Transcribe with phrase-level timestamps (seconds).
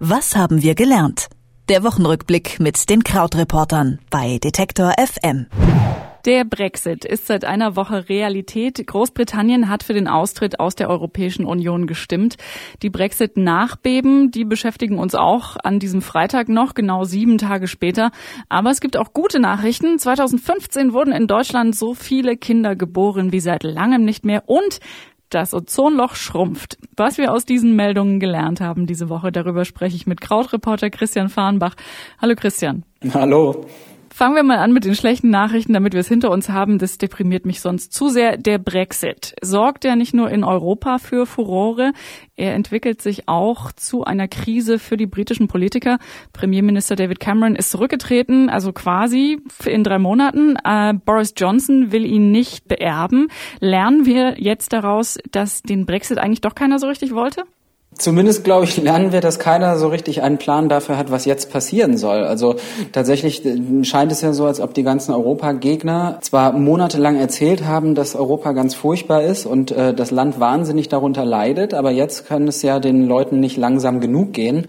[0.00, 1.26] Was haben wir gelernt?
[1.68, 5.46] Der Wochenrückblick mit den Krautreportern bei Detektor FM.
[6.24, 8.86] Der Brexit ist seit einer Woche Realität.
[8.86, 12.36] Großbritannien hat für den Austritt aus der Europäischen Union gestimmt.
[12.82, 18.12] Die Brexit-Nachbeben, die beschäftigen uns auch an diesem Freitag noch, genau sieben Tage später.
[18.48, 19.98] Aber es gibt auch gute Nachrichten.
[19.98, 24.78] 2015 wurden in Deutschland so viele Kinder geboren wie seit langem nicht mehr und
[25.30, 26.78] das Ozonloch schrumpft.
[26.96, 31.28] Was wir aus diesen Meldungen gelernt haben diese Woche, darüber spreche ich mit Krautreporter Christian
[31.28, 31.74] Fahrenbach.
[32.20, 32.84] Hallo Christian.
[33.12, 33.66] Hallo.
[34.18, 36.80] Fangen wir mal an mit den schlechten Nachrichten, damit wir es hinter uns haben.
[36.80, 38.36] Das deprimiert mich sonst zu sehr.
[38.36, 41.92] Der Brexit sorgt ja nicht nur in Europa für Furore,
[42.34, 45.98] er entwickelt sich auch zu einer Krise für die britischen Politiker.
[46.32, 50.56] Premierminister David Cameron ist zurückgetreten, also quasi in drei Monaten.
[50.64, 53.28] Äh, Boris Johnson will ihn nicht beerben.
[53.60, 57.44] Lernen wir jetzt daraus, dass den Brexit eigentlich doch keiner so richtig wollte?
[57.98, 61.50] Zumindest, glaube ich, lernen wir, dass keiner so richtig einen Plan dafür hat, was jetzt
[61.50, 62.22] passieren soll.
[62.22, 62.54] Also
[62.92, 67.96] tatsächlich äh, scheint es ja so, als ob die ganzen Europagegner zwar monatelang erzählt haben,
[67.96, 72.46] dass Europa ganz furchtbar ist und äh, das Land wahnsinnig darunter leidet, aber jetzt kann
[72.46, 74.68] es ja den Leuten nicht langsam genug gehen.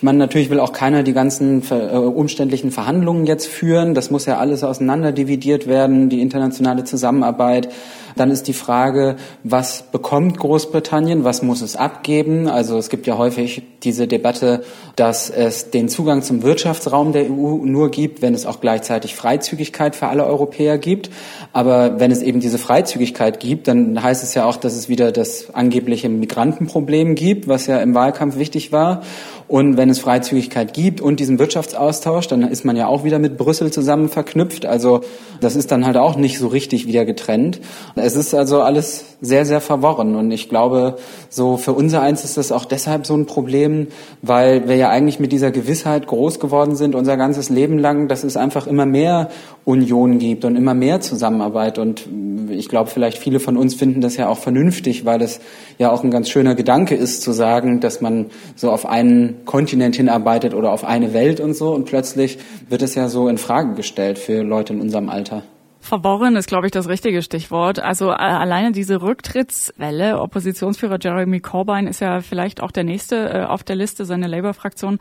[0.00, 3.92] Ich meine, natürlich will auch keiner die ganzen äh, umständlichen Verhandlungen jetzt führen.
[3.92, 7.68] Das muss ja alles auseinanderdividiert werden, die internationale Zusammenarbeit.
[8.16, 12.48] Dann ist die Frage, was bekommt Großbritannien, was muss es abgeben?
[12.48, 14.62] Also es gibt ja häufig diese Debatte,
[14.96, 19.96] dass es den Zugang zum Wirtschaftsraum der EU nur gibt, wenn es auch gleichzeitig Freizügigkeit
[19.96, 21.10] für alle Europäer gibt.
[21.52, 25.12] Aber wenn es eben diese Freizügigkeit gibt, dann heißt es ja auch, dass es wieder
[25.12, 29.02] das angebliche Migrantenproblem gibt, was ja im Wahlkampf wichtig war.
[29.50, 33.36] Und wenn es Freizügigkeit gibt und diesen Wirtschaftsaustausch, dann ist man ja auch wieder mit
[33.36, 34.64] Brüssel zusammen verknüpft.
[34.64, 35.00] Also
[35.40, 37.60] das ist dann halt auch nicht so richtig wieder getrennt.
[37.96, 40.14] Es ist also alles sehr, sehr verworren.
[40.14, 40.98] Und ich glaube,
[41.30, 43.88] so für unser eins ist das auch deshalb so ein Problem,
[44.22, 48.22] weil wir ja eigentlich mit dieser Gewissheit groß geworden sind, unser ganzes Leben lang, dass
[48.22, 49.30] es einfach immer mehr
[49.70, 51.78] Union gibt und immer mehr Zusammenarbeit.
[51.78, 52.06] Und
[52.50, 55.40] ich glaube, vielleicht viele von uns finden das ja auch vernünftig, weil es
[55.78, 59.96] ja auch ein ganz schöner Gedanke ist, zu sagen, dass man so auf einen Kontinent
[59.96, 61.72] hinarbeitet oder auf eine Welt und so.
[61.72, 65.42] Und plötzlich wird es ja so in Frage gestellt für Leute in unserem Alter.
[65.80, 67.80] Verworren ist, glaube ich, das richtige Stichwort.
[67.80, 73.44] Also äh, alleine diese Rücktrittswelle, Oppositionsführer Jeremy Corbyn ist ja vielleicht auch der nächste äh,
[73.44, 74.04] auf der Liste.
[74.04, 74.98] Seine Labour-Fraktion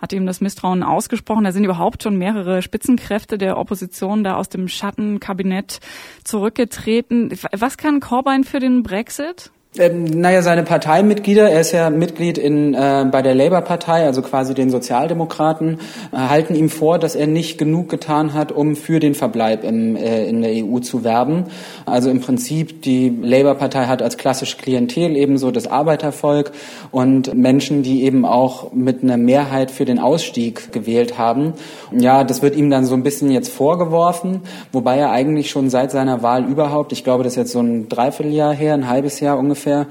[0.00, 1.44] hat ihm das Misstrauen ausgesprochen.
[1.44, 5.80] Da sind überhaupt schon mehrere Spitzenkräfte der Opposition da aus dem Schattenkabinett
[6.24, 7.32] zurückgetreten.
[7.52, 9.50] Was kann Corbyn für den Brexit?
[9.78, 14.52] Ähm, naja, seine Parteimitglieder, er ist ja Mitglied in, äh, bei der Labour-Partei, also quasi
[14.52, 15.78] den Sozialdemokraten,
[16.12, 19.94] äh, halten ihm vor, dass er nicht genug getan hat, um für den Verbleib im,
[19.94, 21.44] äh, in der EU zu werben.
[21.86, 26.50] Also im Prinzip, die Labour-Partei hat als klassische Klientel ebenso das Arbeitervolk
[26.90, 31.52] und Menschen, die eben auch mit einer Mehrheit für den Ausstieg gewählt haben.
[31.92, 34.40] Ja, das wird ihm dann so ein bisschen jetzt vorgeworfen,
[34.72, 37.88] wobei er eigentlich schon seit seiner Wahl überhaupt, ich glaube, das ist jetzt so ein
[37.88, 39.86] Dreivierteljahr her, ein halbes Jahr ungefähr, ungefähr,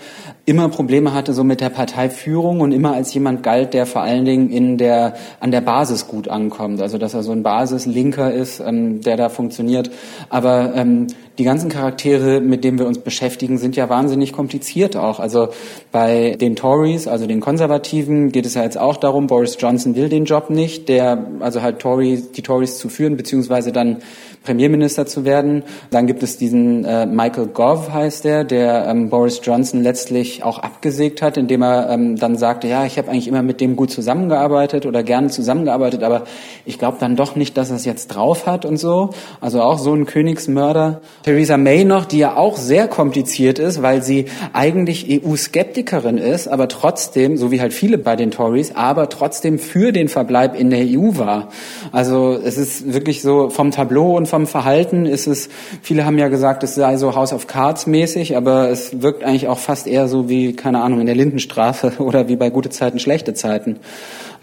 [0.45, 4.25] immer Probleme hatte so mit der Parteiführung und immer als jemand galt, der vor allen
[4.25, 6.81] Dingen in der, an der Basis gut ankommt.
[6.81, 9.91] Also, dass er so ein Basislinker ist, ähm, der da funktioniert.
[10.29, 11.07] Aber ähm,
[11.39, 15.21] die ganzen Charaktere, mit denen wir uns beschäftigen, sind ja wahnsinnig kompliziert auch.
[15.21, 15.47] Also
[15.89, 20.09] bei den Tories, also den Konservativen, geht es ja jetzt auch darum, Boris Johnson will
[20.09, 23.97] den Job nicht, der, also halt Tories, die Tories zu führen, beziehungsweise dann
[24.43, 25.63] Premierminister zu werden.
[25.91, 30.59] Dann gibt es diesen äh, Michael Gove, heißt der, der ähm, Boris Johnson letztlich auch
[30.59, 33.91] abgesägt hat, indem er ähm, dann sagte, ja, ich habe eigentlich immer mit dem gut
[33.91, 36.23] zusammengearbeitet oder gerne zusammengearbeitet, aber
[36.65, 39.11] ich glaube dann doch nicht, dass er es jetzt drauf hat und so.
[39.41, 41.01] Also auch so ein Königsmörder.
[41.29, 46.67] Theresa May noch, die ja auch sehr kompliziert ist, weil sie eigentlich EU-Skeptikerin ist, aber
[46.67, 50.79] trotzdem, so wie halt viele bei den Tories, aber trotzdem für den Verbleib in der
[50.79, 51.49] EU war.
[51.91, 55.49] Also es ist wirklich so vom Tableau und vom Verhalten ist es,
[55.83, 59.47] viele haben ja gesagt, es sei so House of Cards mäßig, aber es wirkt eigentlich
[59.49, 62.97] auch fast eher so wie, keine Ahnung, in der Lindenstraße oder wie bei gute Zeiten,
[62.97, 63.75] schlechte Zeiten.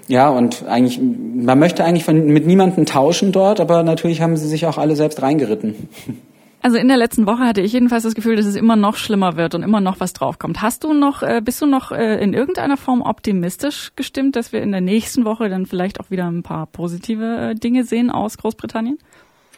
[0.06, 4.46] Ja, und eigentlich, man möchte eigentlich von, mit niemandem tauschen dort, aber natürlich haben sie
[4.46, 5.88] sich auch alle selbst reingeritten.
[6.66, 9.36] Also in der letzten Woche hatte ich jedenfalls das Gefühl, dass es immer noch schlimmer
[9.36, 10.62] wird und immer noch was draufkommt.
[10.62, 14.62] Hast du noch, äh, bist du noch äh, in irgendeiner Form optimistisch gestimmt, dass wir
[14.62, 18.36] in der nächsten Woche dann vielleicht auch wieder ein paar positive äh, Dinge sehen aus
[18.36, 18.98] Großbritannien?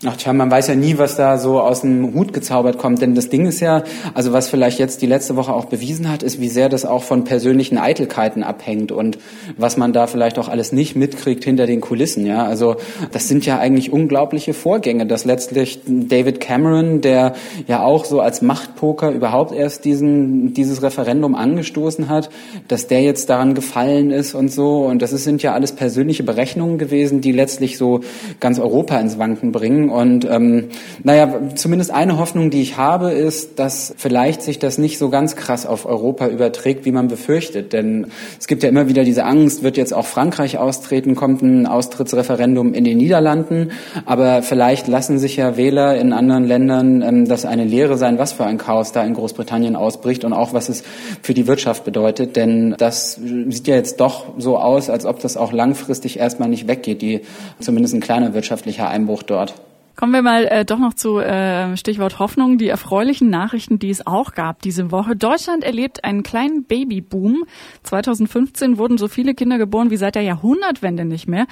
[0.07, 3.03] Ach tja, man weiß ja nie, was da so aus dem Hut gezaubert kommt.
[3.03, 3.83] Denn das Ding ist ja,
[4.15, 7.03] also was vielleicht jetzt die letzte Woche auch bewiesen hat, ist, wie sehr das auch
[7.03, 9.19] von persönlichen Eitelkeiten abhängt und
[9.57, 12.27] was man da vielleicht auch alles nicht mitkriegt hinter den Kulissen.
[12.27, 12.77] Ja, also
[13.11, 17.35] das sind ja eigentlich unglaubliche Vorgänge, dass letztlich David Cameron, der
[17.67, 22.31] ja auch so als Machtpoker überhaupt erst diesen dieses Referendum angestoßen hat,
[22.69, 24.85] dass der jetzt daran gefallen ist und so.
[24.85, 28.01] Und das sind ja alles persönliche Berechnungen gewesen, die letztlich so
[28.39, 29.88] ganz Europa ins Wanken bringen.
[29.91, 30.69] Und ähm,
[31.03, 35.37] naja, zumindest eine Hoffnung, die ich habe, ist, dass vielleicht sich das nicht so ganz
[35.37, 37.73] krass auf Europa überträgt, wie man befürchtet.
[37.73, 38.09] Denn
[38.39, 42.75] es gibt ja immer wieder diese Angst, wird jetzt auch Frankreich austreten, kommt ein Austrittsreferendum
[42.75, 43.73] in den Niederlanden.
[44.05, 48.33] Aber vielleicht lassen sich ja Wähler in anderen Ländern ähm, das eine Lehre sein, was
[48.33, 50.83] für ein Chaos da in Großbritannien ausbricht und auch was es
[51.23, 52.37] für die Wirtschaft bedeutet.
[52.37, 56.69] Denn das sieht ja jetzt doch so aus, als ob das auch langfristig erstmal nicht
[56.69, 57.21] weggeht, die
[57.61, 59.55] zumindest ein kleiner wirtschaftlicher Einbruch dort.
[59.99, 64.07] Kommen wir mal äh, doch noch zu äh, Stichwort Hoffnung, die erfreulichen Nachrichten, die es
[64.07, 65.17] auch gab diese Woche.
[65.17, 67.43] Deutschland erlebt einen kleinen Babyboom.
[67.83, 71.49] 2015 wurden so viele Kinder geboren wie seit der Jahrhundertwende nicht mehr.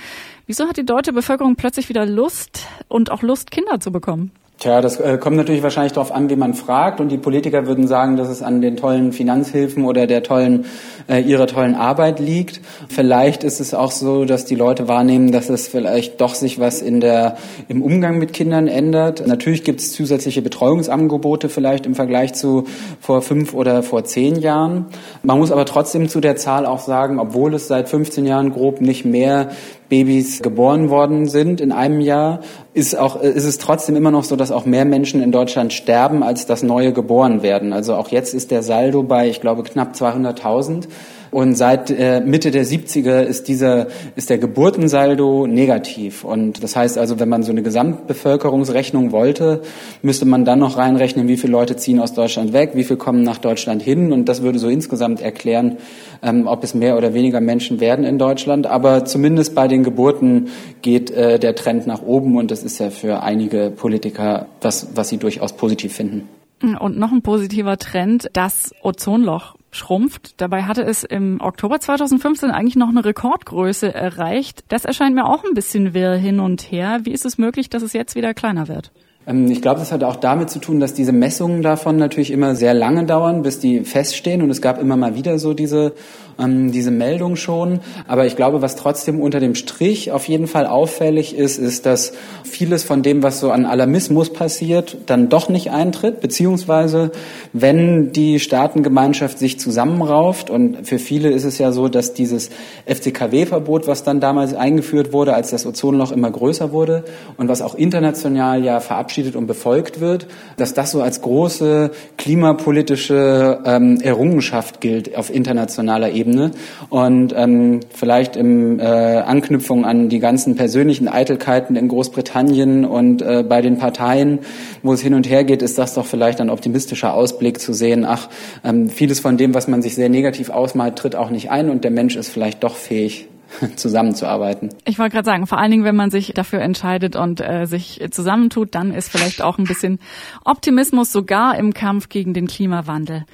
[0.46, 4.30] Wieso hat die deutsche Bevölkerung plötzlich wieder Lust und auch Lust, Kinder zu bekommen?
[4.58, 6.98] Tja, das äh, kommt natürlich wahrscheinlich darauf an, wie man fragt.
[6.98, 10.64] Und die Politiker würden sagen, dass es an den tollen Finanzhilfen oder der tollen,
[11.08, 12.60] äh, ihrer tollen Arbeit liegt.
[12.88, 16.82] Vielleicht ist es auch so, dass die Leute wahrnehmen, dass es vielleicht doch sich was
[16.82, 17.36] in der,
[17.68, 19.26] im Umgang mit Kindern ändert.
[19.26, 22.64] Natürlich gibt es zusätzliche Betreuungsangebote vielleicht im Vergleich zu
[23.00, 24.86] vor fünf oder vor zehn Jahren.
[25.22, 28.80] Man muss aber trotzdem zu der Zahl auch sagen, obwohl es seit 15 Jahren grob
[28.80, 29.50] nicht mehr
[29.88, 32.40] Babys geboren worden sind in einem Jahr,
[32.74, 36.22] ist auch ist es trotzdem immer noch so, dass auch mehr Menschen in Deutschland sterben,
[36.22, 37.72] als dass neue geboren werden.
[37.72, 40.88] Also auch jetzt ist der Saldo bei, ich glaube, knapp 200.000.
[41.30, 46.24] Und seit äh, Mitte der 70er ist dieser, ist der Geburtensaldo negativ.
[46.24, 49.62] Und das heißt also, wenn man so eine Gesamtbevölkerungsrechnung wollte,
[50.02, 53.22] müsste man dann noch reinrechnen, wie viele Leute ziehen aus Deutschland weg, wie viele kommen
[53.22, 54.12] nach Deutschland hin.
[54.12, 55.78] Und das würde so insgesamt erklären,
[56.22, 58.66] ähm, ob es mehr oder weniger Menschen werden in Deutschland.
[58.66, 60.48] Aber zumindest bei den Geburten
[60.82, 62.36] geht äh, der Trend nach oben.
[62.36, 66.28] Und das ist ja für einige Politiker das, was sie durchaus positiv finden.
[66.62, 70.40] Und noch ein positiver Trend, das Ozonloch schrumpft.
[70.40, 74.64] Dabei hatte es im Oktober 2015 eigentlich noch eine Rekordgröße erreicht.
[74.68, 77.00] Das erscheint mir auch ein bisschen wirr hin und her.
[77.04, 78.92] Wie ist es möglich, dass es jetzt wieder kleiner wird?
[79.26, 82.54] Ähm, ich glaube, das hat auch damit zu tun, dass diese Messungen davon natürlich immer
[82.54, 84.42] sehr lange dauern, bis die feststehen.
[84.42, 85.92] Und es gab immer mal wieder so diese,
[86.38, 87.80] ähm, diese Meldung schon.
[88.06, 92.12] Aber ich glaube, was trotzdem unter dem Strich auf jeden Fall auffällig ist, ist, dass
[92.44, 96.20] vieles von dem, was so an Alarmismus passiert, dann doch nicht eintritt.
[96.20, 97.10] Beziehungsweise,
[97.52, 102.50] wenn die Staatengemeinschaft sich zusammenrauft, und für viele ist es ja so, dass dieses
[102.86, 107.04] FCKW-Verbot, was dann damals eingeführt wurde, als das Ozonloch immer größer wurde
[107.36, 110.26] und was auch international ja verabschiedet verabschiedet und befolgt wird,
[110.56, 116.50] dass das so als große klimapolitische ähm, Errungenschaft gilt auf internationaler Ebene.
[116.90, 123.42] Und ähm, vielleicht im äh, Anknüpfung an die ganzen persönlichen Eitelkeiten in Großbritannien und äh,
[123.42, 124.40] bei den Parteien,
[124.82, 128.04] wo es hin und her geht, ist das doch vielleicht ein optimistischer Ausblick zu sehen,
[128.04, 128.28] ach,
[128.64, 131.84] ähm, vieles von dem, was man sich sehr negativ ausmalt, tritt auch nicht ein und
[131.84, 133.28] der Mensch ist vielleicht doch fähig,
[133.76, 134.70] zusammenzuarbeiten.
[134.84, 138.04] Ich wollte gerade sagen, vor allen Dingen, wenn man sich dafür entscheidet und äh, sich
[138.10, 139.98] zusammentut, dann ist vielleicht auch ein bisschen
[140.44, 143.24] Optimismus sogar im Kampf gegen den Klimawandel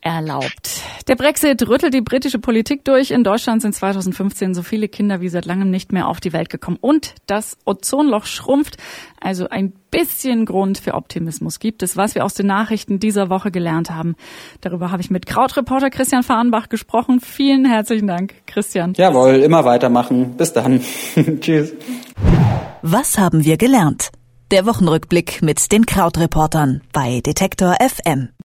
[0.00, 0.82] erlaubt.
[1.08, 3.10] Der Brexit rüttelt die britische Politik durch.
[3.10, 6.50] In Deutschland sind 2015 so viele Kinder wie seit langem nicht mehr auf die Welt
[6.50, 6.78] gekommen.
[6.80, 8.76] Und das Ozonloch schrumpft.
[9.20, 13.50] Also ein bisschen Grund für Optimismus gibt es, was wir aus den Nachrichten dieser Woche
[13.50, 14.14] gelernt haben.
[14.60, 17.20] Darüber habe ich mit Krautreporter Christian Fahrenbach gesprochen.
[17.20, 18.94] Vielen herzlichen Dank, Christian.
[18.96, 20.36] Jawohl, immer weitermachen.
[20.36, 20.80] Bis dann.
[21.40, 21.74] Tschüss.
[22.82, 24.10] Was haben wir gelernt?
[24.50, 28.30] Der Wochenrückblick mit den Krautreportern bei Detektor FM.